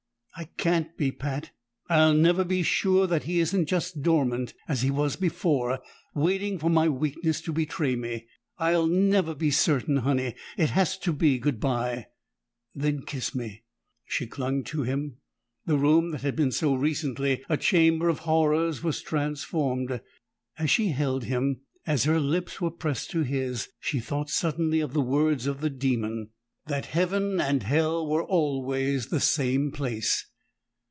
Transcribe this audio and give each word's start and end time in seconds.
"I 0.33 0.45
can't 0.57 0.97
be, 0.97 1.11
Pat! 1.11 1.51
I'll 1.87 2.15
never 2.15 2.43
be 2.43 2.63
sure 2.63 3.05
that 3.05 3.23
he 3.23 3.39
isn't 3.39 3.67
just 3.67 4.01
dormant, 4.01 4.55
as 4.67 4.81
he 4.81 4.89
was 4.89 5.15
before, 5.15 5.81
waiting 6.15 6.57
for 6.57 6.69
my 6.69 6.89
weakness 6.89 7.41
to 7.41 7.51
betray 7.53 7.95
me! 7.95 8.25
I'll 8.57 8.87
never 8.87 9.35
be 9.35 9.51
certain, 9.51 9.97
Honey! 9.97 10.35
It 10.57 10.71
has 10.71 10.97
to 10.99 11.13
be 11.13 11.37
good 11.37 11.59
bye!" 11.59 12.07
"Then 12.73 13.03
kiss 13.03 13.35
me!" 13.35 13.65
She 14.05 14.25
clung 14.25 14.63
to 14.63 14.81
him; 14.81 15.17
the 15.67 15.77
room 15.77 16.09
that 16.09 16.21
had 16.21 16.37
been 16.37 16.53
so 16.53 16.73
recently 16.73 17.43
a 17.47 17.57
chamber 17.57 18.09
of 18.09 18.19
horrors 18.19 18.81
was 18.81 19.01
transformed. 19.03 20.01
As 20.57 20.71
she 20.71 20.87
held 20.87 21.25
him, 21.25 21.61
as 21.85 22.05
her 22.05 22.19
lips 22.19 22.59
were 22.59 22.71
pressed 22.71 23.11
to 23.11 23.21
his, 23.21 23.67
she 23.79 23.99
thought 23.99 24.29
suddenly 24.29 24.79
of 24.79 24.93
the 24.93 25.01
words 25.01 25.45
of 25.45 25.61
the 25.61 25.69
demon, 25.69 26.29
that 26.67 26.87
Heaven 26.87 27.39
and 27.39 27.61
Hell 27.63 28.07
were 28.07 28.23
always 28.23 29.07
the 29.07 29.19
same 29.19 29.71
place. 29.71 30.25